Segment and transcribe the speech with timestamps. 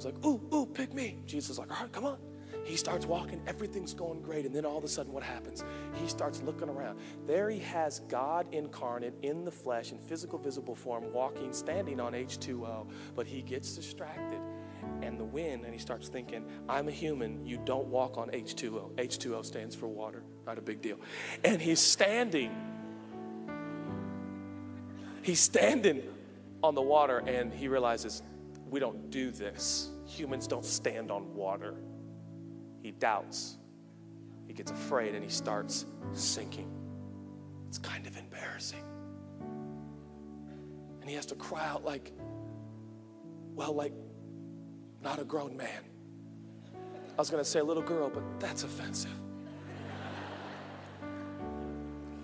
[0.00, 1.18] Peter's like, ooh, ooh, pick me.
[1.26, 2.18] Jesus is like, all right, come on.
[2.64, 4.44] He starts walking, everything's going great.
[4.44, 5.64] And then all of a sudden, what happens?
[5.94, 6.98] He starts looking around.
[7.26, 12.12] There he has God incarnate in the flesh, in physical, visible form, walking, standing on
[12.12, 12.86] H2O.
[13.14, 14.40] But he gets distracted
[15.02, 17.44] and the wind, and he starts thinking, I'm a human.
[17.46, 18.94] You don't walk on H2O.
[18.96, 20.98] H2O stands for water, not a big deal.
[21.44, 22.50] And he's standing.
[25.22, 26.02] He's standing
[26.62, 28.22] on the water, and he realizes,
[28.70, 29.90] we don't do this.
[30.06, 31.74] Humans don't stand on water.
[32.82, 33.56] He doubts.
[34.46, 36.70] He gets afraid and he starts sinking.
[37.68, 38.82] It's kind of embarrassing.
[41.00, 42.12] And he has to cry out, like,
[43.54, 43.92] well, like,
[45.02, 45.84] not a grown man.
[46.74, 49.10] I was going to say a little girl, but that's offensive.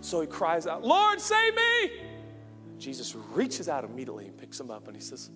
[0.00, 1.90] So he cries out, Lord, save me!
[2.78, 5.30] Jesus reaches out immediately and picks him up and he says,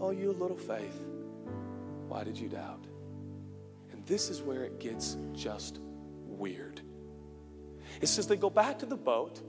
[0.00, 1.00] Oh, you little faith,
[2.08, 2.86] why did you doubt?
[3.92, 5.78] And this is where it gets just
[6.24, 6.80] weird.
[8.00, 9.42] It says they go back to the boat,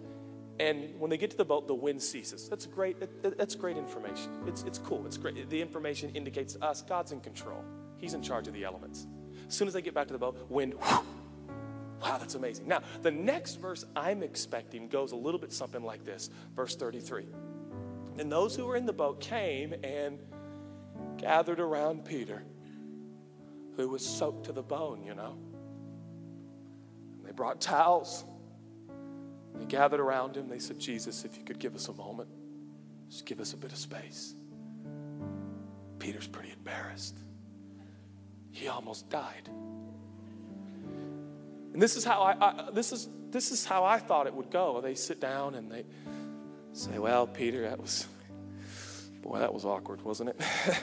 [0.60, 2.50] and when they get to the boat, the wind ceases.
[2.50, 2.98] That's great.
[3.24, 4.30] That's great information.
[4.46, 5.06] It's, it's cool.
[5.06, 5.50] It's great.
[5.50, 7.64] The information indicates to us God's in control.
[7.98, 9.08] He's in charge of the elements.
[9.48, 10.76] As soon as they get back to the boat, wind.
[12.02, 12.68] Wow, that's amazing.
[12.68, 16.32] Now, the next verse I'm expecting goes a little bit something like this.
[16.56, 17.28] Verse 33.
[18.18, 20.20] And those who were in the boat came and
[21.22, 22.44] gathered around Peter,
[23.78, 25.38] who was soaked to the bone, you know.
[27.18, 28.26] And they brought towels.
[29.56, 30.50] They gathered around him.
[30.50, 32.30] They said, Jesus, if you could give us a moment,
[33.10, 34.34] just give us a bit of space.
[36.00, 37.18] Peter's pretty embarrassed.
[38.52, 39.50] He almost died.
[41.74, 44.52] And this is how I, I this is this is how I thought it would
[44.52, 44.82] go.
[44.82, 45.86] They sit down and they
[46.74, 48.06] say, Well, Peter, that was
[49.22, 50.42] Boy, that was awkward, wasn't it?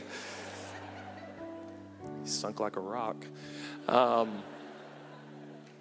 [2.23, 3.17] he sunk like a rock.
[3.89, 4.43] Um,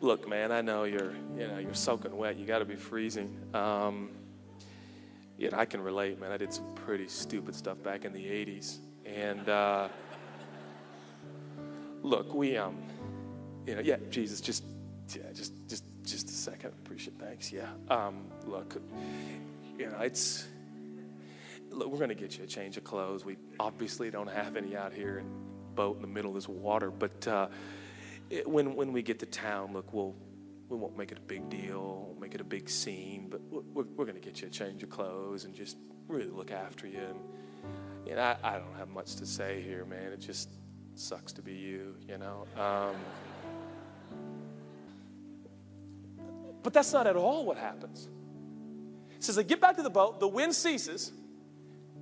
[0.02, 2.38] look, man, I know you're, you know, you're soaking wet.
[2.38, 3.38] You got to be freezing.
[3.54, 4.10] Um,
[5.38, 6.32] yet I can relate, man.
[6.32, 9.90] I did some pretty stupid stuff back in the '80s, and uh,
[12.02, 12.78] look, we, um,
[13.66, 14.64] you know, yeah, Jesus, just,
[15.16, 16.72] yeah, just, just, just a second.
[16.86, 17.52] Appreciate, thanks.
[17.52, 17.70] Yeah.
[17.90, 18.82] Um, look,
[19.78, 20.48] you know, it's
[21.72, 23.26] look, we're going to get you a change of clothes.
[23.26, 25.30] We obviously don't have any out here in
[25.76, 27.48] boat in the middle of this water, but uh,
[28.30, 30.16] it, when when we get to town, look, we'll
[30.70, 34.06] we won't make it a big deal, make it a big scene, but we're, we're
[34.06, 35.78] going to get you a change of clothes and just
[36.08, 37.00] really look after you.
[37.00, 40.12] And, and I, I don't have much to say here, man.
[40.12, 40.50] It just
[40.96, 42.46] sucks to be you, you know.
[42.62, 42.96] Um,
[46.64, 48.10] but that's not at all what happens.
[49.16, 51.14] It says they get back to the boat, the wind ceases,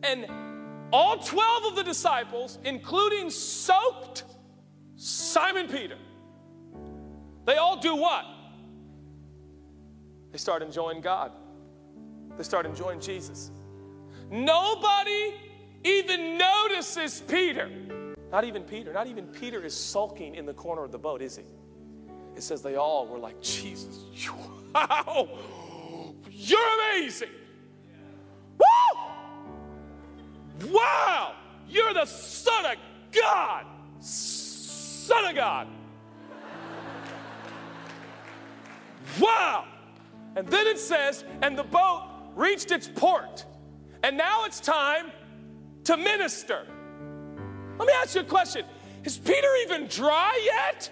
[0.03, 0.27] and
[0.91, 4.23] all 12 of the disciples, including soaked
[4.95, 5.97] Simon Peter,
[7.45, 8.25] they all do what?
[10.31, 11.31] They start enjoying God.
[12.37, 13.51] They start enjoying Jesus.
[14.29, 15.33] Nobody
[15.83, 17.69] even notices Peter.
[18.31, 18.91] Not even Peter.
[18.91, 21.43] Not even Peter is sulking in the corner of the boat, is he?
[22.35, 24.03] It says they all were like, Jesus,
[24.75, 25.29] wow,
[26.29, 27.29] you're amazing.
[30.63, 31.35] Wow,
[31.67, 32.77] you're the Son of
[33.11, 33.65] God.
[33.99, 35.67] Son of God.
[39.19, 39.65] Wow.
[40.35, 42.03] And then it says, and the boat
[42.35, 43.45] reached its port.
[44.03, 45.11] And now it's time
[45.85, 46.65] to minister.
[47.77, 48.65] Let me ask you a question
[49.03, 50.91] Is Peter even dry yet?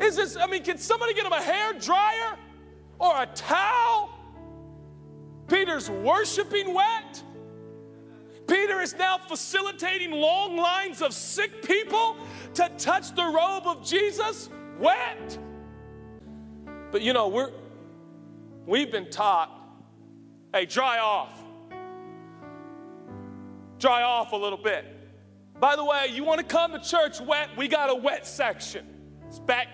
[0.00, 2.36] Is this, I mean, can somebody get him a hair dryer
[2.98, 4.15] or a towel?
[5.56, 7.22] Peter's worshiping wet.
[8.46, 12.18] Peter is now facilitating long lines of sick people
[12.52, 15.38] to touch the robe of Jesus wet.
[16.92, 17.52] But you know, we're
[18.66, 19.50] we've been taught,
[20.52, 21.32] hey, dry off.
[23.78, 24.84] Dry off a little bit.
[25.58, 27.48] By the way, you want to come to church wet?
[27.56, 28.86] We got a wet section.
[29.26, 29.68] It's back,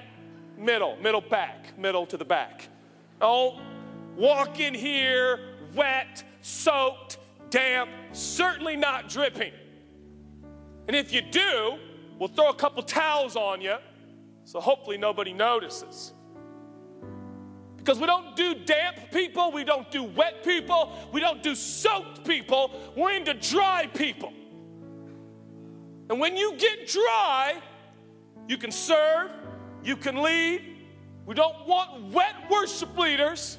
[0.56, 2.68] middle, middle back, middle to the back.
[3.20, 3.60] Oh,
[4.16, 7.18] walk in here wet, soaked,
[7.50, 9.52] damp, certainly not dripping.
[10.88, 11.78] And if you do,
[12.18, 13.76] we'll throw a couple towels on you
[14.44, 16.12] so hopefully nobody notices.
[17.76, 22.24] Because we don't do damp people, we don't do wet people, we don't do soaked
[22.24, 24.32] people, we're into dry people.
[26.10, 27.60] And when you get dry,
[28.46, 29.32] you can serve,
[29.82, 30.62] you can lead.
[31.26, 33.58] We don't want wet worship leaders.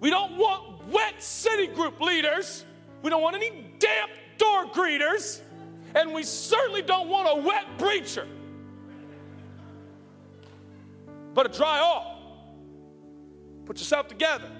[0.00, 2.64] We don't want wet city group leaders.
[3.02, 5.40] We don't want any damp door greeters.
[5.94, 8.26] And we certainly don't want a wet preacher.
[11.34, 12.18] But a dry off.
[13.66, 14.50] Put yourself together.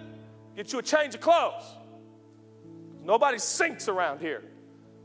[0.57, 1.65] Get you a change of clothes.
[3.05, 4.43] Nobody sinks around here.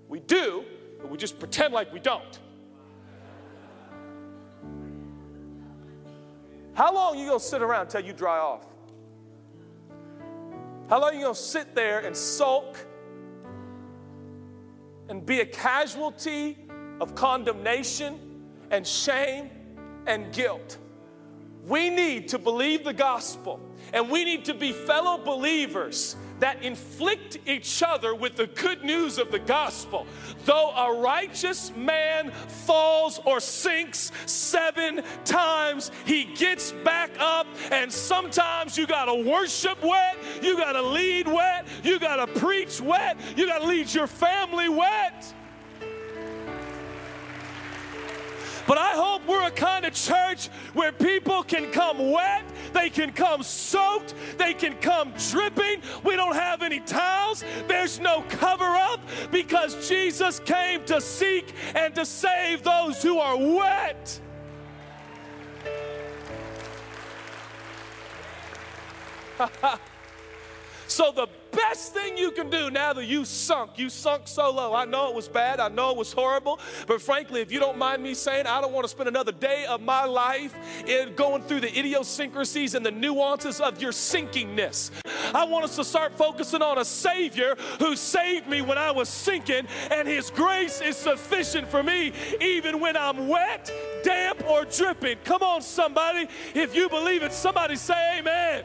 [0.08, 0.66] We do,
[1.02, 2.40] but we just pretend like we don't.
[6.74, 8.66] How long you gonna sit around until you dry off?
[10.90, 12.78] How long you gonna sit there and sulk
[15.10, 16.58] and be a casualty
[17.02, 19.50] of condemnation and shame
[20.06, 20.78] and guilt?
[21.66, 23.60] We need to believe the gospel
[23.94, 29.18] and we need to be fellow believers that inflict each other with the good news
[29.18, 30.06] of the gospel.
[30.46, 38.78] Though a righteous man falls or sinks seven times, he gets back up, and sometimes
[38.78, 43.94] you gotta worship wet, you gotta lead wet, you gotta preach wet, you gotta lead
[43.94, 45.34] your family wet.
[48.68, 53.12] But I hope we're a kind of church where people can come wet, they can
[53.12, 55.82] come soaked, they can come dripping.
[56.04, 59.00] We don't have any towels, there's no cover up
[59.32, 64.20] because Jesus came to seek and to save those who are wet.
[70.95, 74.74] so the best thing you can do now that you sunk, you sunk so low.
[74.74, 76.57] I know it was bad, I know it was horrible,
[76.88, 79.65] but frankly, if you don't mind me saying, I don't want to spend another day
[79.65, 80.56] of my life
[80.88, 84.92] in going through the idiosyncrasies and the nuances of your sinkingness.
[85.33, 89.09] I want us to start focusing on a Savior who saved me when I was
[89.09, 93.69] sinking, and His grace is sufficient for me even when I'm wet,
[94.01, 95.18] damp, or dripping.
[95.25, 96.30] Come on, somebody.
[96.53, 98.63] If you believe it, somebody say amen.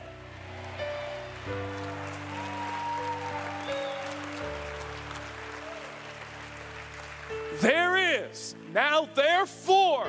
[7.60, 10.06] There is now, therefore,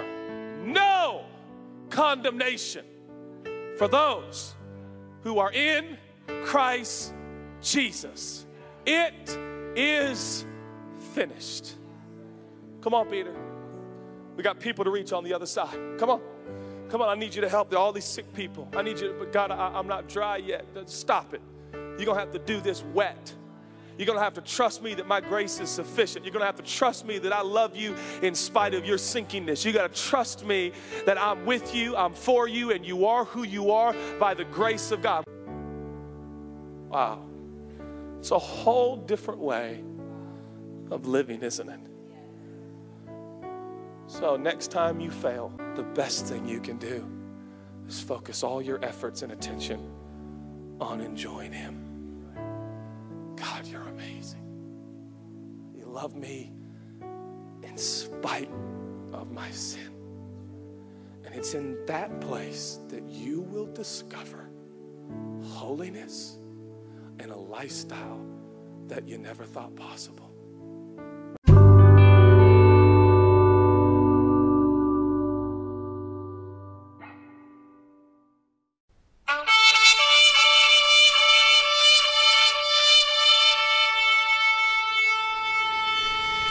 [0.63, 1.25] no
[1.89, 2.85] condemnation
[3.77, 4.55] for those
[5.23, 5.97] who are in
[6.43, 7.13] Christ
[7.61, 8.45] Jesus.
[8.85, 9.37] It
[9.75, 10.45] is
[11.13, 11.75] finished.
[12.81, 13.35] Come on, Peter.
[14.35, 15.77] We got people to reach on the other side.
[15.99, 16.21] Come on.
[16.89, 18.67] Come on, I need you to help all these sick people.
[18.75, 20.65] I need you but God, I, I, am not dry yet.
[20.85, 21.41] Stop it.
[21.73, 23.33] You're going to have to do this wet.
[23.97, 26.25] You're going to have to trust me that my grace is sufficient.
[26.25, 28.97] You're going to have to trust me that I love you in spite of your
[28.97, 29.63] sinkingness.
[29.65, 30.71] You got to trust me
[31.05, 34.45] that I'm with you, I'm for you, and you are who you are by the
[34.45, 35.23] grace of God.
[36.89, 37.25] Wow.
[38.19, 39.83] It's a whole different way
[40.89, 41.79] of living, isn't it?
[44.07, 47.09] So, next time you fail, the best thing you can do
[47.87, 49.89] is focus all your efforts and attention
[50.81, 51.90] on enjoying Him.
[53.61, 54.41] God, you're amazing.
[55.75, 56.51] You love me
[57.61, 58.49] in spite
[59.13, 59.91] of my sin.
[61.23, 64.49] And it's in that place that you will discover
[65.43, 66.39] holiness
[67.19, 68.25] and a lifestyle
[68.87, 70.30] that you never thought possible.